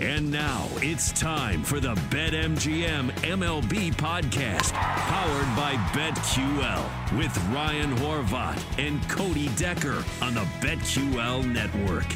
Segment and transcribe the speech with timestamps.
[0.00, 8.62] And now it's time for the BetMGM MLB podcast, powered by BetQL, with Ryan Horvat
[8.78, 12.06] and Cody Decker on the BetQL network.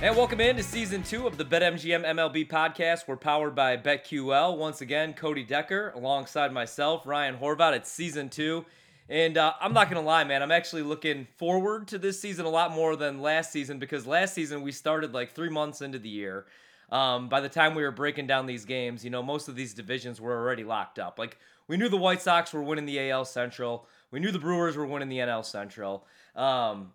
[0.00, 3.08] And welcome in to season two of the BetMGM MLB podcast.
[3.08, 4.56] We're powered by BetQL.
[4.56, 7.72] Once again, Cody Decker alongside myself, Ryan Horvat.
[7.72, 8.66] It's season two.
[9.08, 12.46] And uh, I'm not going to lie, man, I'm actually looking forward to this season
[12.46, 15.98] a lot more than last season because last season we started like three months into
[15.98, 16.46] the year.
[16.90, 19.74] Um, by the time we were breaking down these games, you know, most of these
[19.74, 21.18] divisions were already locked up.
[21.18, 24.76] Like, we knew the White Sox were winning the AL Central, we knew the Brewers
[24.76, 26.06] were winning the NL Central.
[26.36, 26.92] Um,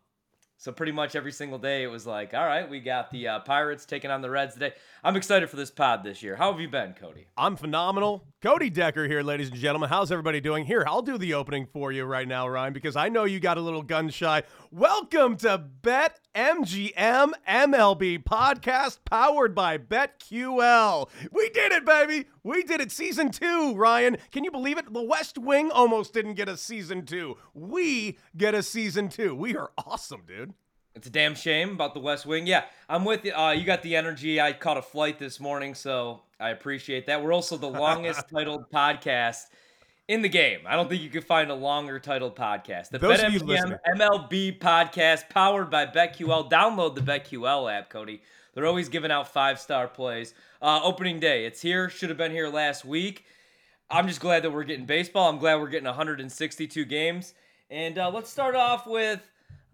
[0.60, 3.40] so pretty much every single day, it was like, all right, we got the uh,
[3.40, 4.74] Pirates taking on the Reds today.
[5.06, 6.36] I'm excited for this pod this year.
[6.36, 7.28] How have you been, Cody?
[7.38, 8.26] I'm phenomenal.
[8.42, 9.88] Cody Decker here, ladies and gentlemen.
[9.88, 10.66] How's everybody doing?
[10.66, 13.58] Here, I'll do the opening for you right now, Ryan, because I know you got
[13.58, 14.44] a little gun shy.
[14.70, 21.10] Welcome to Bet MGM MLB podcast powered by BetQL.
[21.32, 22.28] We did it, baby.
[22.50, 22.92] We did it.
[22.92, 24.18] Season two, Ryan.
[24.32, 24.92] Can you believe it?
[24.92, 27.38] The West Wing almost didn't get a season two.
[27.54, 29.36] We get a season two.
[29.36, 30.56] We are awesome, dude.
[30.96, 32.48] It's a damn shame about the West Wing.
[32.48, 33.34] Yeah, I'm with you.
[33.34, 34.42] Uh, you got the energy.
[34.42, 37.24] I caught a flight this morning, so I appreciate that.
[37.24, 39.46] We're also the longest titled podcast
[40.08, 40.62] in the game.
[40.66, 42.90] I don't think you could find a longer titled podcast.
[42.90, 43.78] The Those of you BetMGM.
[43.96, 46.50] MLB podcast powered by BetQL.
[46.50, 48.24] Download the BetQL app, Cody.
[48.60, 50.34] They're always giving out five star plays.
[50.62, 51.90] Uh, opening day, it's here.
[51.90, 53.24] Should have been here last week.
[53.90, 55.30] I'm just glad that we're getting baseball.
[55.30, 57.36] I'm glad we're getting 162 games.
[57.72, 59.22] And uh, let's start off with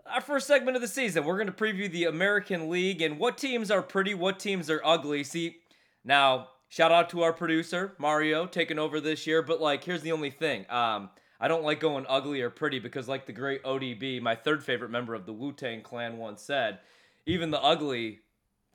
[0.06, 1.26] our first segment of the season.
[1.26, 4.82] We're going to preview the American League and what teams are pretty, what teams are
[4.86, 5.24] ugly.
[5.24, 5.56] See,
[6.04, 9.42] now, shout out to our producer, Mario, taking over this year.
[9.42, 10.70] But, like, here's the only thing.
[10.70, 14.64] Um, I don't like going ugly or pretty because, like the great ODB, my third
[14.64, 16.78] favorite member of the Wu Tang Clan, once said,
[17.26, 18.20] even the ugly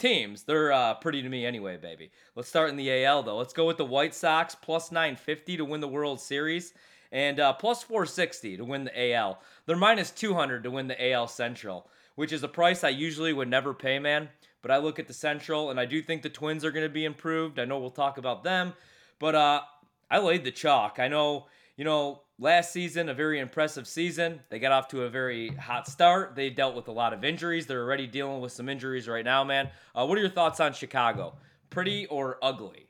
[0.00, 2.10] teams, they're uh, pretty to me anyway, baby.
[2.34, 3.36] Let's start in the AL, though.
[3.36, 6.72] Let's go with the White Sox, plus 950 to win the World Series
[7.12, 9.40] and uh, plus 460 to win the AL.
[9.66, 13.48] They're minus 200 to win the AL Central, which is a price I usually would
[13.48, 14.28] never pay, man.
[14.62, 16.92] But I look at the Central, and I do think the Twins are going to
[16.92, 17.58] be improved.
[17.58, 18.74] I know we'll talk about them,
[19.18, 19.62] but uh,
[20.10, 20.98] I laid the chalk.
[20.98, 21.46] I know,
[21.76, 24.40] you know, last season, a very impressive season.
[24.48, 26.34] They got off to a very hot start.
[26.34, 27.66] They dealt with a lot of injuries.
[27.66, 29.68] They're already dealing with some injuries right now, man.
[29.94, 31.36] Uh, what are your thoughts on Chicago?
[31.68, 32.88] Pretty or ugly?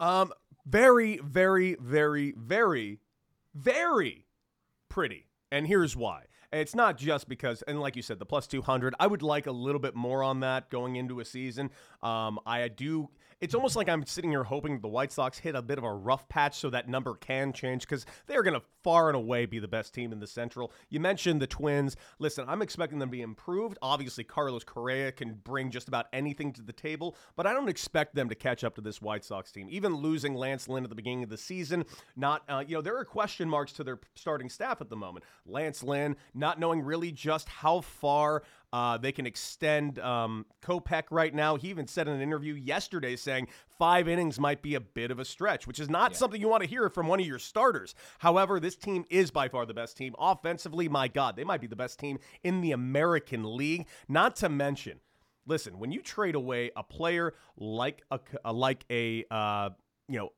[0.00, 0.32] Um,
[0.66, 3.00] very, very, very, very,
[3.54, 4.26] very
[4.88, 5.26] pretty.
[5.50, 6.24] And here's why.
[6.52, 9.52] It's not just because, and like you said, the plus 200, I would like a
[9.52, 11.70] little bit more on that going into a season.
[12.02, 13.10] Um, I do.
[13.40, 15.92] It's almost like I'm sitting here hoping the White Sox hit a bit of a
[15.92, 19.60] rough patch so that number can change because they're going to far and away be
[19.60, 20.72] the best team in the Central.
[20.90, 21.94] You mentioned the Twins.
[22.18, 23.78] Listen, I'm expecting them to be improved.
[23.80, 28.16] Obviously, Carlos Correa can bring just about anything to the table, but I don't expect
[28.16, 29.68] them to catch up to this White Sox team.
[29.70, 31.84] Even losing Lance Lynn at the beginning of the season,
[32.16, 35.24] not, uh, you know, there are question marks to their starting staff at the moment.
[35.46, 38.42] Lance Lynn, not knowing really just how far
[38.72, 41.56] uh, they can extend um, Kopech right now.
[41.56, 43.48] He even said in an interview yesterday saying
[43.78, 46.62] five innings might be a bit of a stretch, which is not something you want
[46.62, 47.94] to hear from one of your starters.
[48.18, 50.14] However, this team is by far the best team.
[50.18, 53.86] Offensively, my God, they might be the best team in the American League.
[54.08, 55.00] Not to mention,
[55.46, 59.70] listen, when you trade away a player like a, a like a uh,
[60.08, 60.30] you know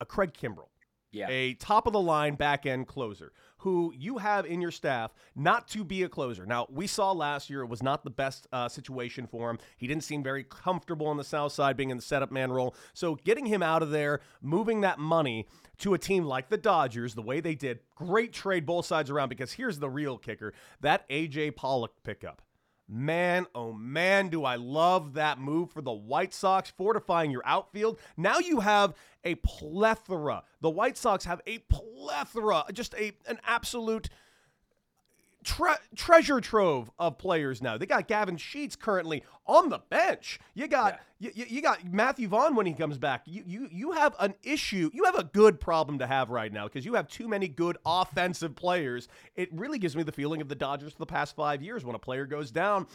[0.00, 0.68] a Craig Kimbrel,
[1.12, 1.28] Yeah.
[1.28, 5.68] a top of the line back end closer who you have in your staff not
[5.68, 6.44] to be a closer.
[6.44, 9.58] Now, we saw last year it was not the best uh, situation for him.
[9.76, 12.74] He didn't seem very comfortable on the south side being in the setup man role.
[12.92, 15.46] So, getting him out of there, moving that money
[15.78, 19.28] to a team like the Dodgers, the way they did, great trade both sides around
[19.28, 22.42] because here's the real kicker that AJ Pollock pickup.
[22.94, 27.98] Man, oh man, do I love that move for the White Sox, fortifying your outfield.
[28.18, 28.92] Now you have
[29.24, 30.42] a plethora.
[30.60, 34.10] The White Sox have a plethora, just a an absolute
[35.44, 37.76] tre- treasure trove of players now.
[37.78, 40.40] They got Gavin Sheets currently on the bench.
[40.54, 43.22] You got you, you you got Matthew Vaughn when he comes back.
[43.26, 44.90] You you you have an issue.
[44.92, 47.78] You have a good problem to have right now because you have too many good
[47.84, 49.08] offensive players.
[49.36, 51.94] It really gives me the feeling of the Dodgers for the past 5 years when
[51.94, 52.86] a player goes down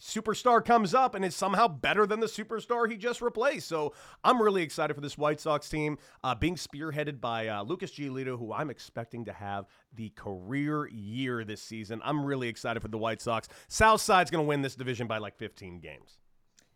[0.00, 3.68] superstar comes up and is somehow better than the superstar he just replaced.
[3.68, 3.94] So
[4.24, 8.38] I'm really excited for this White Sox team uh, being spearheaded by uh, Lucas Giolito,
[8.38, 12.00] who I'm expecting to have the career year this season.
[12.04, 13.48] I'm really excited for the White Sox.
[13.68, 16.18] South Side's going to win this division by like 15 games.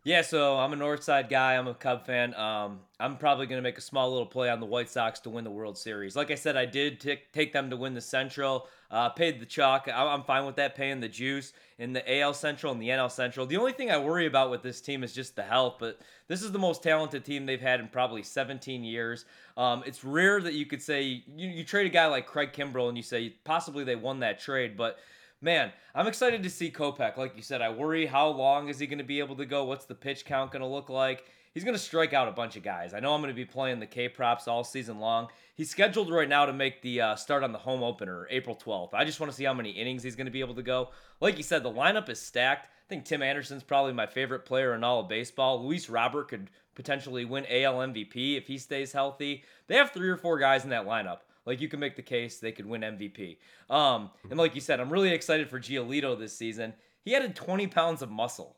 [0.03, 1.55] Yeah, so I'm a North Side guy.
[1.55, 2.33] I'm a Cub fan.
[2.33, 5.29] Um, I'm probably going to make a small little play on the White Sox to
[5.29, 6.15] win the World Series.
[6.15, 8.67] Like I said, I did t- take them to win the Central.
[8.89, 9.87] Uh, paid the chalk.
[9.87, 13.11] I- am fine with that, paying the juice in the AL Central and the NL
[13.11, 13.45] Central.
[13.45, 16.41] The only thing I worry about with this team is just the health, but this
[16.41, 19.25] is the most talented team they've had in probably 17 years.
[19.55, 22.89] Um, it's rare that you could say you, you trade a guy like Craig Kimbrel
[22.89, 24.97] and you say possibly they won that trade, but–
[25.41, 27.17] man, I'm excited to see Kopech.
[27.17, 29.65] Like you said, I worry how long is he going to be able to go?
[29.65, 31.25] What's the pitch count going to look like?
[31.53, 32.93] He's going to strike out a bunch of guys.
[32.93, 35.27] I know I'm going to be playing the K props all season long.
[35.55, 38.93] He's scheduled right now to make the uh, start on the home opener April 12th.
[38.93, 40.89] I just want to see how many innings he's going to be able to go.
[41.19, 42.67] Like you said, the lineup is stacked.
[42.67, 45.61] I think Tim Anderson's probably my favorite player in all of baseball.
[45.61, 49.43] Luis Robert could potentially win AL MVP if he stays healthy.
[49.67, 51.19] They have three or four guys in that lineup.
[51.45, 53.37] Like you can make the case they could win MVP.
[53.69, 56.73] Um, and like you said, I'm really excited for Giolito this season.
[57.03, 58.57] He added 20 pounds of muscle,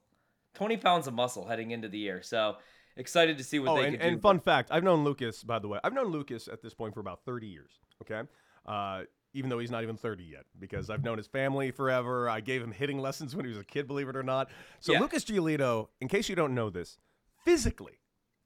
[0.56, 2.22] 20 pounds of muscle heading into the year.
[2.22, 2.58] So
[2.98, 4.22] excited to see what oh, they and, can and do.
[4.22, 5.80] fun fact, I've known Lucas, by the way.
[5.84, 7.72] I've known Lucas at this point for about 30 years.
[8.02, 8.28] Okay.
[8.66, 9.04] Uh,
[9.34, 12.30] even though he's not even 30 yet, because I've known his family forever.
[12.30, 14.50] I gave him hitting lessons when he was a kid, believe it or not.
[14.80, 15.00] So Yeah.
[15.00, 17.00] Lucas Giolito, in case you don't know this,
[17.44, 18.00] physically,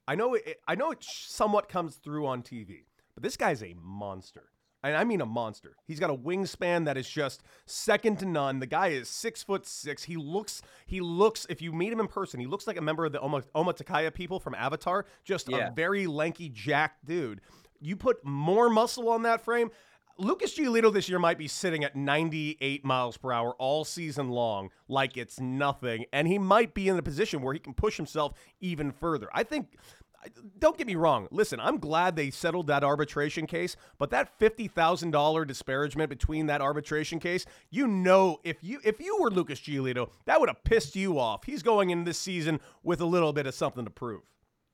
[0.06, 2.84] I know it, I know it somewhat comes through on TV,
[3.18, 4.44] but this guy's a monster.
[4.84, 5.74] And I mean a monster.
[5.88, 8.60] He's got a wingspan that is just second to none.
[8.60, 10.04] The guy is six foot six.
[10.04, 11.48] He looks, he looks.
[11.50, 14.14] If you meet him in person, he looks like a member of the Oma, Omaticaya
[14.14, 15.04] people from Avatar.
[15.24, 15.68] Just Yeah.
[15.68, 17.40] a very lanky, jacked dude.
[17.80, 19.72] You put more muscle on that frame.
[20.16, 24.70] Lucas Giolito this year might be sitting at 98 miles per hour all season long,
[24.88, 28.32] like it's nothing, and he might be in a position where he can push himself
[28.60, 29.28] even further.
[29.32, 29.76] I think.
[30.58, 31.28] Don't get me wrong.
[31.30, 36.46] Listen, I'm glad they settled that arbitration case, but that fifty thousand dollar disparagement between
[36.46, 40.64] that arbitration case, you know, if you if you were Lucas Giolito, that would have
[40.64, 41.44] pissed you off.
[41.44, 44.22] He's going in this season with a little bit of something to prove.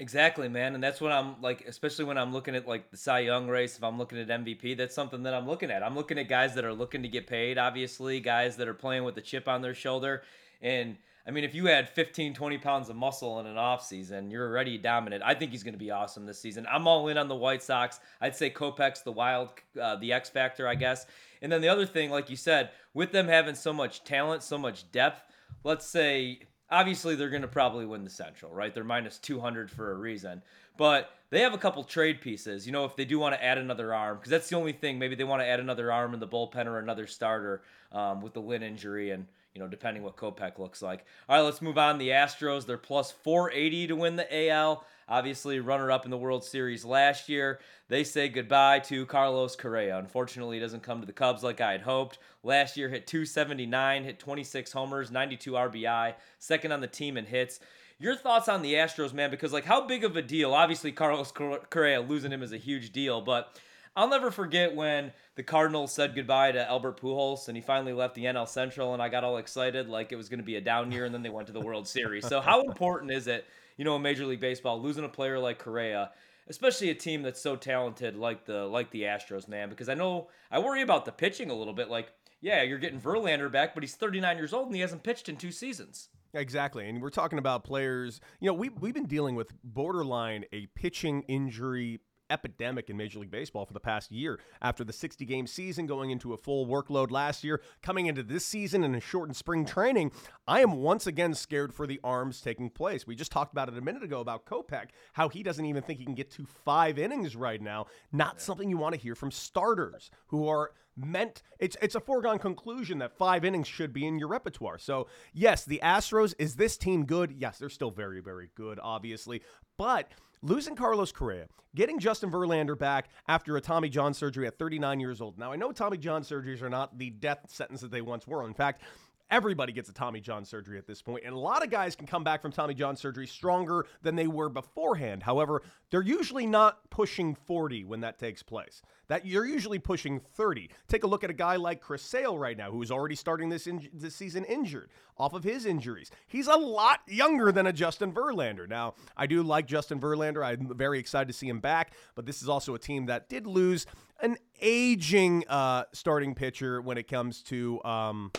[0.00, 0.74] Exactly, man.
[0.74, 3.76] And that's what I'm like, especially when I'm looking at like the Cy Young race,
[3.76, 5.84] if I'm looking at MVP, that's something that I'm looking at.
[5.84, 9.04] I'm looking at guys that are looking to get paid, obviously, guys that are playing
[9.04, 10.22] with the chip on their shoulder.
[10.60, 14.46] And I mean, if you had 15, 20 pounds of muscle in an offseason, you're
[14.46, 15.22] already dominant.
[15.24, 16.66] I think he's going to be awesome this season.
[16.70, 18.00] I'm all in on the White Sox.
[18.20, 21.06] I'd say Kopech's the wild, uh, the X factor, I guess.
[21.40, 24.58] And then the other thing, like you said, with them having so much talent, so
[24.58, 25.22] much depth,
[25.62, 26.40] let's say
[26.70, 28.74] obviously they're going to probably win the Central, right?
[28.74, 30.42] They're minus 200 for a reason.
[30.76, 33.58] But they have a couple trade pieces, you know, if they do want to add
[33.58, 34.98] another arm, because that's the only thing.
[34.98, 37.62] Maybe they want to add another arm in the bullpen or another starter
[37.92, 41.04] um, with the Lynn injury and, you know, depending what Kopech looks like.
[41.28, 41.98] All right, let's move on.
[41.98, 44.84] The Astros, they're plus 480 to win the AL.
[45.08, 47.60] Obviously, runner up in the World Series last year.
[47.88, 49.98] They say goodbye to Carlos Correa.
[49.98, 52.18] Unfortunately, he doesn't come to the Cubs like I had hoped.
[52.42, 57.60] Last year, hit 279, hit 26 homers, 92 RBI, second on the team in hits.
[58.00, 59.30] Your thoughts on the Astros, man?
[59.30, 60.52] Because, like, how big of a deal?
[60.52, 63.56] Obviously, Carlos Correa losing him is a huge deal, but
[63.96, 68.14] I'll never forget when the Cardinals said goodbye to Albert Pujols and he finally left
[68.14, 70.60] the NL Central and I got all excited like it was going to be a
[70.60, 72.26] down year and then they went to the World Series.
[72.26, 73.46] So how important is it,
[73.76, 76.10] you know, in Major League Baseball losing a player like Correa,
[76.48, 79.68] especially a team that's so talented like the like the Astros, man?
[79.68, 81.88] Because I know I worry about the pitching a little bit.
[81.88, 85.28] Like, yeah, you're getting Verlander back, but he's 39 years old and he hasn't pitched
[85.28, 86.08] in two seasons.
[86.34, 86.88] Exactly.
[86.88, 91.22] And we're talking about players, you know, we, we've been dealing with borderline a pitching
[91.28, 92.00] injury
[92.30, 94.38] epidemic in Major League Baseball for the past year.
[94.62, 98.44] After the 60 game season, going into a full workload last year, coming into this
[98.44, 100.12] season in a shortened spring training,
[100.46, 103.06] I am once again scared for the arms taking place.
[103.06, 105.98] We just talked about it a minute ago about Kopech, how he doesn't even think
[105.98, 107.86] he can get to five innings right now.
[108.12, 112.38] Not something you want to hear from starters who are meant it's it's a foregone
[112.38, 114.78] conclusion that five innings should be in your repertoire.
[114.78, 117.34] So yes, the Astros is this team good?
[117.36, 119.42] Yes, they're still very very good, obviously,
[119.76, 120.12] but
[120.44, 125.20] losing Carlos Correa, getting Justin Verlander back after a Tommy John surgery at 39 years
[125.20, 125.38] old.
[125.38, 128.46] Now I know Tommy John surgeries are not the death sentence that they once were.
[128.46, 128.82] In fact.
[129.30, 132.06] Everybody gets a Tommy John surgery at this point, and a lot of guys can
[132.06, 135.22] come back from Tommy John surgery stronger than they were beforehand.
[135.22, 138.82] However, they're usually not pushing 40 when that takes place.
[139.08, 140.70] That you're usually pushing 30.
[140.88, 143.66] Take a look at a guy like Chris Sale right now, who's already starting this
[143.66, 146.10] in, this season injured off of his injuries.
[146.26, 148.68] He's a lot younger than a Justin Verlander.
[148.68, 150.44] Now, I do like Justin Verlander.
[150.44, 153.46] I'm very excited to see him back, but this is also a team that did
[153.46, 153.86] lose
[154.20, 157.82] an aging uh, starting pitcher when it comes to.
[157.84, 158.30] Um,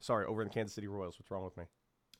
[0.00, 1.18] Sorry, over in the Kansas City Royals.
[1.18, 1.64] What's wrong with me?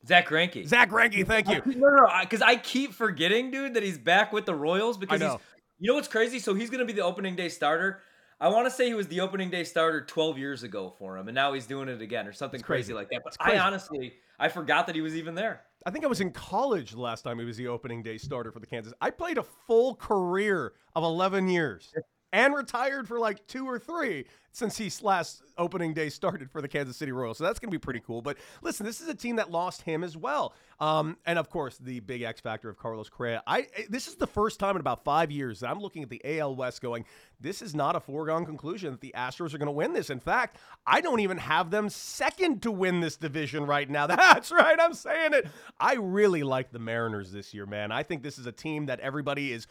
[0.06, 0.66] Zack Greinke.
[0.66, 1.60] Zack Greinke, thank you.
[1.66, 5.26] no, no, because I keep forgetting, dude, that he's back with the Royals because I
[5.26, 5.32] know.
[5.32, 5.40] he's.
[5.80, 6.38] You know what's crazy?
[6.38, 8.00] So he's gonna be the opening day starter.
[8.38, 11.28] I want to say he was the opening day starter 12 years ago for him,
[11.28, 12.92] and now he's doing it again or something crazy.
[12.92, 12.94] crazy.
[12.94, 13.20] like that.
[13.22, 15.62] But I honestly, I forgot that he was even there.
[15.84, 18.50] I think I was in college the last time he was the opening day starter
[18.50, 18.94] for the Kansas.
[19.00, 21.92] I played a full career of 11 years
[22.32, 26.68] and retired for like two or three since he's last opening day started for the
[26.68, 27.38] Kansas City Royals.
[27.38, 28.22] So that's going to be pretty cool.
[28.22, 30.54] But listen, this is a team that lost him as well.
[30.80, 33.42] Um, and of course, the big X factor of Carlos Correa.
[33.46, 36.22] I this is the first time in about five years that I'm looking at the
[36.24, 37.04] AL West going,
[37.38, 40.10] this is not a foregone conclusion that the Astros are going to win this.
[40.10, 44.06] In fact, I don't even have them second to win this division right now.
[44.08, 45.48] That's right, I'm saying it.
[45.78, 47.92] I really like the Mariners this year, man.
[47.92, 49.66] I think this is a team that everybody is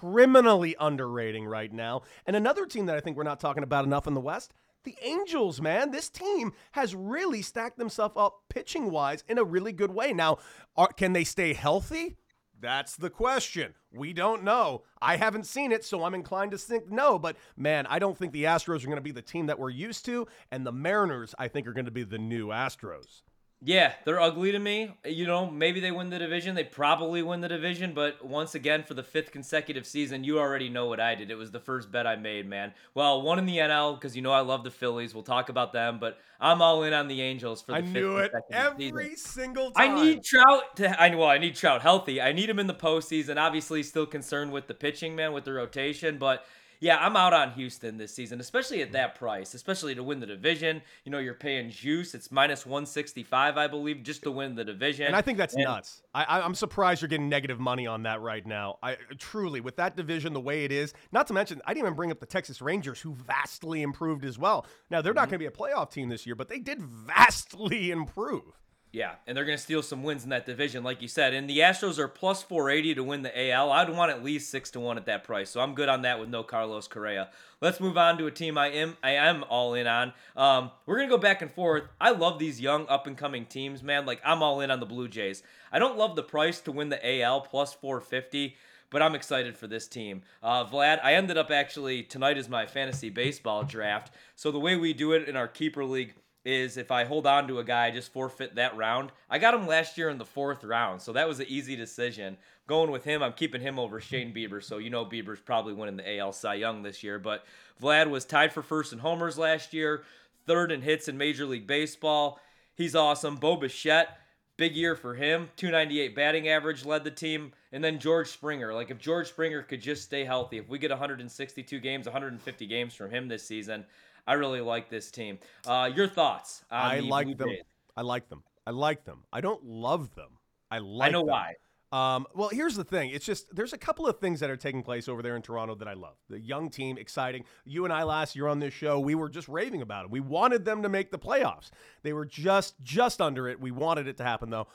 [0.00, 2.02] criminally underrating right now.
[2.26, 4.52] And another team that I think we're not talking about enough in the West,
[4.84, 5.90] the Angels, man.
[5.90, 10.12] This team has really stacked themselves up pitching wise in a really good way.
[10.12, 10.38] Now,
[10.76, 12.16] are, can they stay healthy?
[12.60, 13.74] That's the question.
[13.92, 14.82] We don't know.
[15.00, 17.18] I haven't seen it, so I'm inclined to think no.
[17.18, 19.70] But man, I don't think the Astros are going to be the team that we're
[19.70, 20.26] used to.
[20.50, 23.22] And the Mariners, I think, are going to be the new Astros.
[23.60, 24.92] Yeah, they're ugly to me.
[25.04, 26.54] You know, maybe they win the division.
[26.54, 30.68] They probably win the division, but once again, for the fifth consecutive season, you already
[30.68, 31.28] know what I did.
[31.32, 32.72] It was the first bet I made, man.
[32.94, 35.12] Well, one in the NL because you know I love the Phillies.
[35.12, 37.92] We'll talk about them, but I'm all in on the Angels for the I fifth
[37.92, 39.32] knew it consecutive every season.
[39.32, 39.90] single time.
[39.98, 41.02] I need Trout to.
[41.02, 42.20] I well, I need Trout healthy.
[42.20, 43.38] I need him in the postseason.
[43.38, 46.44] Obviously, still concerned with the pitching, man, with the rotation, but.
[46.80, 50.26] Yeah, I'm out on Houston this season, especially at that price, especially to win the
[50.26, 50.80] division.
[51.04, 52.14] You know, you're paying juice.
[52.14, 55.06] It's minus 165, I believe, just to win the division.
[55.06, 56.02] And I think that's And- nuts.
[56.14, 58.78] I, I'm surprised you're getting negative money on that right now.
[58.82, 61.94] I truly, with that division the way it is, not to mention, I didn't even
[61.96, 64.66] bring up the Texas Rangers, who vastly improved as well.
[64.90, 65.30] Now they're not Mm-hmm.
[65.38, 68.42] going to be a playoff team this year, but they did vastly improve.
[68.90, 71.34] Yeah, and they're going to steal some wins in that division, like you said.
[71.34, 73.70] And the Astros are plus 480 to win the AL.
[73.70, 76.18] I'd want at least six to one at that price, so I'm good on that
[76.18, 77.28] with no Carlos Correa.
[77.60, 80.14] Let's move on to a team I am I am all in on.
[80.36, 81.84] Um, we're gonna go back and forth.
[82.00, 84.06] I love these young up and coming teams, man.
[84.06, 85.42] Like I'm all in on the Blue Jays.
[85.70, 88.56] I don't love the price to win the AL plus 450
[88.90, 90.22] but I'm excited for this team.
[90.42, 94.14] Uh, Vlad, I ended up actually tonight is my fantasy baseball draft.
[94.34, 96.14] So the way we do it in our keeper league
[96.48, 99.12] is if I hold on to a guy, I just forfeit that round.
[99.28, 102.38] I got him last year in the fourth round, so that was an easy decision.
[102.66, 105.98] Going with him, I'm keeping him over Shane Bieber, so you know Bieber's probably winning
[105.98, 107.18] the AL Cy Young this year.
[107.18, 107.44] But
[107.82, 110.04] Vlad was tied for first in homers last year,
[110.46, 112.40] third in hits in Major League Baseball.
[112.74, 113.36] He's awesome.
[113.36, 114.18] Bo Bichette,
[114.56, 115.50] big year for him.
[115.56, 117.52] 298 batting average led the team.
[117.72, 118.72] And then George Springer.
[118.72, 122.94] Like, if George Springer could just stay healthy, if we get 162 games, 150 games
[122.94, 123.84] from him this season,
[124.28, 125.38] I really like this team.
[125.66, 126.62] Uh, your thoughts?
[126.70, 127.48] I the like them.
[127.96, 128.42] I like them.
[128.66, 129.24] I like them.
[129.32, 130.28] I don't love them.
[130.70, 131.28] I like I know them.
[131.28, 131.54] why.
[131.90, 133.08] Um, well, here's the thing.
[133.08, 135.74] It's just there's a couple of things that are taking place over there in Toronto
[135.76, 136.16] that I love.
[136.28, 137.44] The young team, exciting.
[137.64, 140.10] You and I last year on this show, we were just raving about it.
[140.10, 141.70] We wanted them to make the playoffs.
[142.02, 143.58] They were just just under it.
[143.58, 144.68] We wanted it to happen though.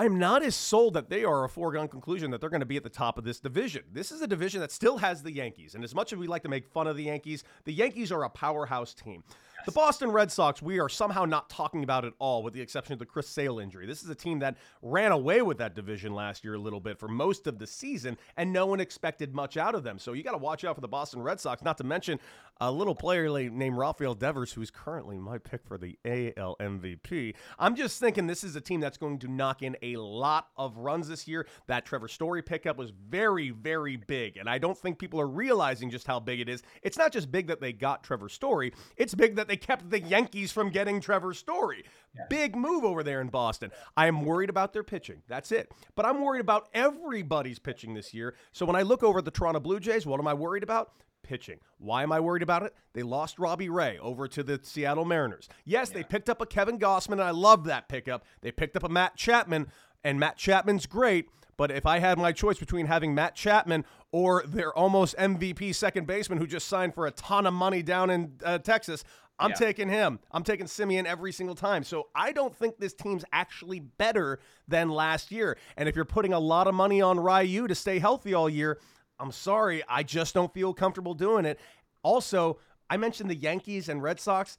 [0.00, 2.76] I'm not as sold that they are a foregone conclusion that they're going to be
[2.76, 3.82] at the top of this division.
[3.92, 5.74] This is a division that still has the Yankees.
[5.74, 8.22] And as much as we like to make fun of the Yankees, the Yankees are
[8.22, 9.24] a powerhouse team.
[9.66, 12.92] The Boston Red Sox, we are somehow not talking about at all, with the exception
[12.92, 13.86] of the Chris Sale injury.
[13.86, 16.98] This is a team that ran away with that division last year a little bit
[16.98, 19.98] for most of the season, and no one expected much out of them.
[19.98, 22.20] So you got to watch out for the Boston Red Sox, not to mention
[22.60, 27.34] a little player named Rafael Devers, who's currently my pick for the AL MVP.
[27.58, 30.76] I'm just thinking this is a team that's going to knock in a lot of
[30.78, 31.46] runs this year.
[31.66, 35.90] That Trevor Story pickup was very, very big, and I don't think people are realizing
[35.90, 36.62] just how big it is.
[36.82, 40.00] It's not just big that they got Trevor Story, it's big that they kept the
[40.00, 41.84] Yankees from getting Trevor Story.
[42.28, 43.70] Big move over there in Boston.
[43.96, 45.22] I am worried about their pitching.
[45.28, 45.70] That's it.
[45.94, 48.34] But I'm worried about everybody's pitching this year.
[48.52, 50.92] So when I look over at the Toronto Blue Jays, what am I worried about?
[51.28, 51.58] pitching.
[51.76, 52.74] Why am I worried about it?
[52.94, 55.48] They lost Robbie Ray over to the Seattle Mariners.
[55.64, 58.24] Yes, they picked up a Kevin Gausman, and I love that pickup.
[58.40, 59.66] They picked up a Matt Chapman,
[60.02, 61.28] and Matt Chapman's great.
[61.58, 66.06] But if I had my choice between having Matt Chapman or their almost MVP second
[66.06, 69.04] baseman who just signed for a ton of money down in uh, Texas,
[69.38, 69.56] I'm Yeah.
[69.56, 70.18] taking him.
[70.32, 71.84] I'm taking Semien every single time.
[71.84, 75.56] So I don't think this team's actually better than last year.
[75.76, 78.78] And if you're putting a lot of money on Ryu to stay healthy all year,
[79.20, 81.58] I'm sorry, I just don't feel comfortable doing it.
[82.02, 82.58] Also,
[82.90, 84.58] I mentioned the Yankees and Red Sox.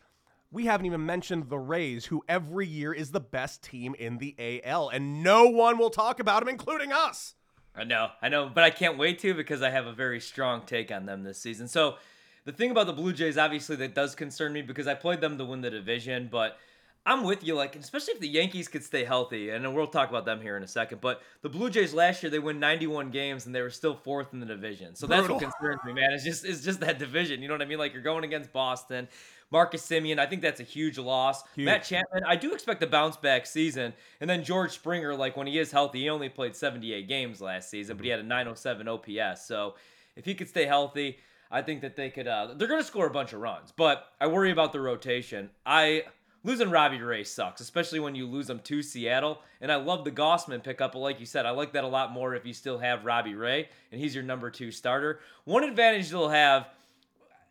[0.51, 4.35] We haven't even mentioned the Rays, who every year is the best team in the
[4.39, 7.35] AL, and no one will talk about them, including us.
[7.75, 10.65] I know, I know, but I can't wait to because I have a very strong
[10.65, 11.67] take on them this season.
[11.67, 11.97] So,
[12.45, 15.37] the thing about the Blue Jays, obviously, that does concern me because I played them
[15.37, 16.57] to win the division, but
[17.05, 20.25] I'm with you, like especially if the Yankees could stay healthy, and we'll talk about
[20.25, 21.01] them here in a second.
[21.01, 24.33] But the Blue Jays last year they win 91 games and they were still fourth
[24.33, 26.11] in the division, so that's what concerns me, man.
[26.11, 27.41] It's just it's just that division.
[27.41, 27.79] You know what I mean?
[27.79, 29.07] Like you're going against Boston,
[29.49, 30.19] Marcus Semien.
[30.19, 31.41] I think that's a huge loss.
[31.55, 31.65] Huge.
[31.65, 35.47] Matt Chapman, I do expect a bounce back season, and then George Springer, like when
[35.47, 38.19] he is healthy, he only played 78 games last season, but he mm-hmm.
[38.19, 39.47] had a 907 OPS.
[39.47, 39.75] So
[40.15, 41.17] if he could stay healthy.
[41.51, 42.27] I think that they could.
[42.27, 45.49] Uh, they're going to score a bunch of runs, but I worry about the rotation.
[45.65, 46.03] I
[46.43, 49.41] losing Robbie Ray sucks, especially when you lose him to Seattle.
[49.61, 52.11] And I love the Gausman pickup, but like you said, I like that a lot
[52.11, 55.19] more if you still have Robbie Ray and he's your number two starter.
[55.45, 56.67] One advantage they'll have,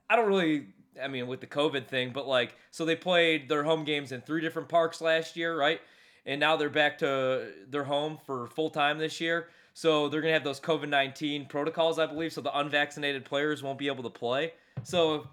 [0.09, 0.69] I don't really,
[1.03, 4.21] I mean, with the COVID thing, but like, so they played their home games in
[4.23, 5.81] three different parks last year, right?
[6.25, 9.49] And now they're back to their home for full time this year.
[9.79, 12.33] So they're going to have those COVID 19 protocols, I believe.
[12.33, 14.55] So the unvaccinated players won't be able to play.
[14.83, 15.29] So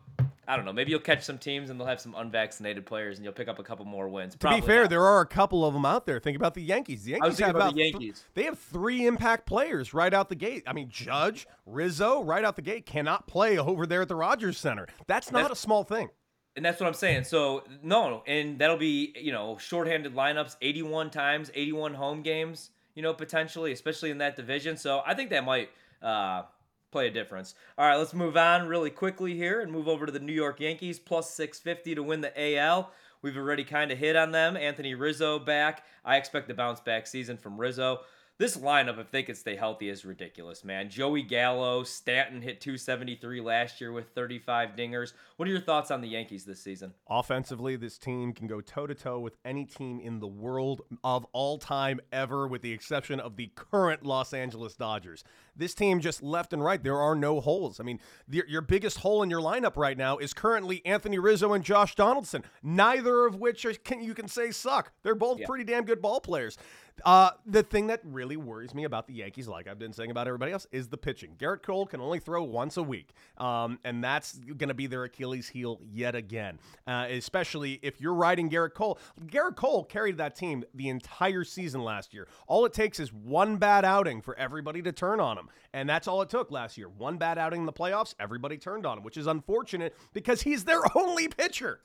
[0.47, 0.71] I don't know.
[0.71, 3.57] Maybe you'll catch some teams and they'll have some unvaccinated players, and you'll pick up
[3.57, 4.35] a couple more wins.
[4.35, 4.91] Probably to be fair, not.
[4.91, 6.19] there are a couple of them out there.
[6.19, 7.05] Think about the Yankees.
[7.05, 8.19] The Yankees have about, the Yankees.
[8.19, 10.61] Th- they have three impact players right out the gate.
[10.67, 14.59] I mean, Judge, Rizzo, right out the gate cannot play over there at the Rogers
[14.59, 14.85] Centre.
[15.07, 16.09] That's not that's, a small thing.
[16.55, 17.23] And that's what I'm saying.
[17.23, 22.69] So no, and that'll be you know shorthanded lineups, 81 times, 81 home games.
[22.95, 24.77] You know, potentially, especially in that division.
[24.77, 25.69] So I think that might.
[26.01, 26.43] Uh,
[26.91, 27.55] play a difference.
[27.77, 30.61] All right, let's move on really quickly here and move over to the New York
[30.61, 32.89] Yankees plus 650 to win the AL.
[33.21, 34.55] We've already kind of hit on them.
[34.55, 35.83] Anthony Rizzo back.
[36.05, 38.01] I expect the bounce back season from Rizzo.
[38.37, 40.89] This lineup, if they could stay healthy, is ridiculous, man.
[40.89, 45.13] Joey Gallo, Stanton hit 273 last year with 35 dingers.
[45.37, 46.93] What are your thoughts on the Yankees this season?
[47.07, 51.25] Offensively, this team can go toe to toe with any team in the world of
[51.31, 55.23] all time ever, with the exception of the current Los Angeles Dodgers.
[55.55, 57.79] This team just left and right, there are no holes.
[57.79, 61.53] I mean, the, your biggest hole in your lineup right now is currently Anthony Rizzo
[61.53, 64.91] and Josh Donaldson, neither of which are, can, you can say suck.
[65.03, 65.47] They're both yeah.
[65.47, 66.57] pretty damn good ball players.
[67.03, 70.27] Uh, the thing that really worries me about the Yankees, like I've been saying about
[70.27, 71.35] everybody else, is the pitching.
[71.37, 75.03] Gerrit Cole can only throw once a week, um, and that's going to be their
[75.03, 76.57] Achilles heel yet again.
[76.87, 78.97] Uh, especially if you're riding Gerrit Cole.
[79.25, 82.27] Gerrit Cole carried that team the entire season last year.
[82.47, 86.07] All it takes is one bad outing for everybody to turn on him, and that's
[86.07, 86.87] all it took last year.
[86.87, 90.63] One bad outing in the playoffs, everybody turned on him, which is unfortunate because he's
[90.63, 91.81] their only pitcher.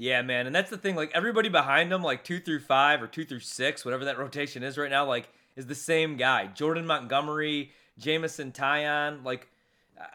[0.00, 0.94] Yeah, man, and that's the thing.
[0.94, 4.62] Like everybody behind him, like two through five or two through six, whatever that rotation
[4.62, 6.46] is right now, like is the same guy.
[6.46, 9.24] Jordan Montgomery, Jameson Taillon.
[9.24, 9.48] Like,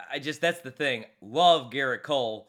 [0.09, 1.03] I just that's the thing.
[1.21, 2.47] Love Gerrit Cole.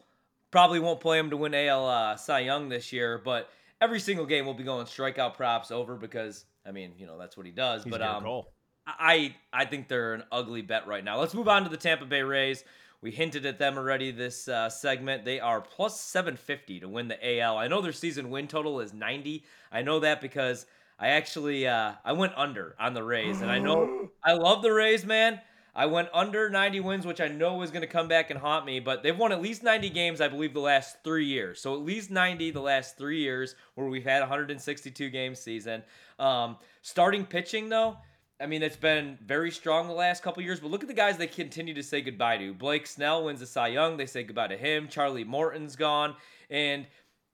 [0.49, 3.49] Probably won't play him to win AL uh, Cy Young this year, but
[3.81, 7.35] every single game we'll be going strikeout props over because I mean, you know, that's
[7.35, 7.83] what he does.
[7.83, 8.53] He's but um, Cole.
[8.87, 11.19] I I think they're an ugly bet right now.
[11.19, 12.63] Let's move on to the Tampa Bay Rays.
[13.05, 15.25] We hinted at them already this uh, segment.
[15.25, 17.55] They are plus 750 to win the AL.
[17.55, 19.43] I know their season win total is 90.
[19.71, 20.65] I know that because
[20.97, 24.73] I actually uh, I went under on the Rays, and I know I love the
[24.73, 25.39] Rays, man.
[25.75, 28.65] I went under 90 wins, which I know is going to come back and haunt
[28.65, 31.61] me, but they've won at least 90 games, I believe, the last three years.
[31.61, 35.83] So at least 90 the last three years where we've had 162 game season.
[36.17, 37.97] Um, starting pitching, though,
[38.39, 41.17] I mean, it's been very strong the last couple years, but look at the guys
[41.17, 42.53] they continue to say goodbye to.
[42.53, 43.95] Blake Snell wins the Cy Young.
[43.95, 44.89] They say goodbye to him.
[44.89, 46.15] Charlie Morton's gone.
[46.49, 46.85] And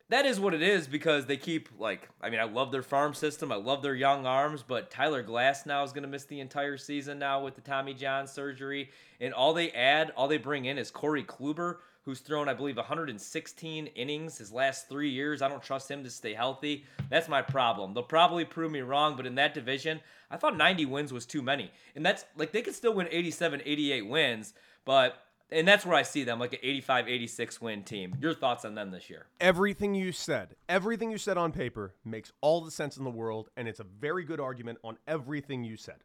[0.10, 3.16] that is what it is because they keep, like, I mean, I love their farm
[3.16, 3.52] system.
[3.52, 7.18] I love their young arms, but Tyler Glasnow is going to miss the entire season
[7.18, 8.92] now with the Tommy John surgery.
[9.20, 12.78] And all they add, all they bring in is Corey Kluber, who's thrown, I believe,
[12.78, 15.42] 116 innings his last three years.
[15.42, 16.86] I don't trust him to stay healthy.
[17.10, 17.94] That's my problem.
[17.94, 21.42] They'll probably prove me wrong, but in that division, I thought 90 wins was too
[21.42, 21.72] many.
[21.96, 24.54] And that's like they could still win 87, 88 wins,
[24.86, 28.16] but and that's where I see them like an 85 86 win team.
[28.22, 29.28] Your thoughts on them this year?
[29.40, 33.50] Everything you said, everything you said on paper makes all the sense in the world,
[33.58, 35.98] and it's a very good argument on everything you said.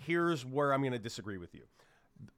[0.00, 1.62] Here's where I'm going to disagree with you.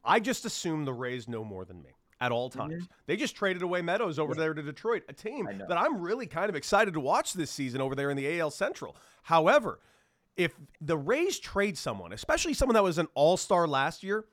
[0.05, 2.75] I just assume the Rays know more than me at all times.
[2.75, 2.93] Mm-hmm.
[3.07, 4.41] They just traded away Meadows over yeah.
[4.41, 7.81] there to Detroit, a team that I'm really kind of excited to watch this season
[7.81, 8.97] over there in the AL Central.
[9.23, 9.81] However,
[10.37, 14.25] if the Rays trade someone, especially someone that was an all star last year,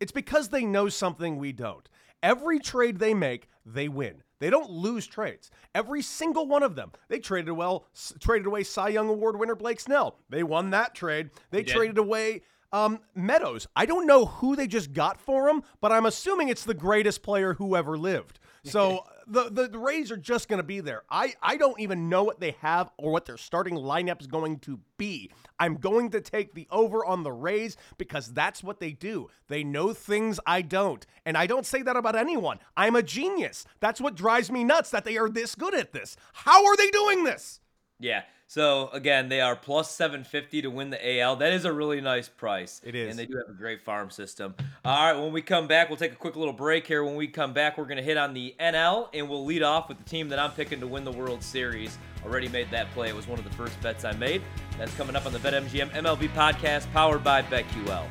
[0.00, 1.88] it's because they know something we don't.
[2.22, 4.22] Every trade they make, they win.
[4.40, 5.50] They don't lose trades.
[5.74, 6.92] Every single one of them.
[7.08, 7.86] They traded well,
[8.20, 10.18] traded away Cy Young Award winner Blake Snell.
[10.28, 11.30] They won that trade.
[11.50, 13.66] They traded away um, Meadows.
[13.74, 17.22] I don't know who they just got for him, but I'm assuming it's the greatest
[17.22, 18.38] player who ever lived.
[18.64, 21.02] So the, the, the Rays are just going to be there.
[21.10, 24.58] I, I don't even know what they have or what their starting lineup is going
[24.60, 25.30] to be.
[25.58, 29.28] I'm going to take the over on the Rays because that's what they do.
[29.48, 31.06] They know things I don't.
[31.24, 32.58] And I don't say that about anyone.
[32.76, 33.64] I'm a genius.
[33.80, 36.16] That's what drives me nuts that they are this good at this.
[36.32, 37.60] How are they doing this?
[37.98, 38.22] Yeah.
[38.50, 41.36] So again, they are plus 750 to win the AL.
[41.36, 42.80] That is a really nice price.
[42.82, 43.10] It is.
[43.10, 44.54] And they do have a great farm system.
[44.86, 47.04] All right, when we come back, we'll take a quick little break here.
[47.04, 49.90] When we come back, we're going to hit on the NL and we'll lead off
[49.90, 51.98] with the team that I'm picking to win the World Series.
[52.24, 53.08] Already made that play.
[53.08, 54.40] It was one of the first bets I made.
[54.78, 58.06] That's coming up on the BetMGM MLB podcast powered by BetQL.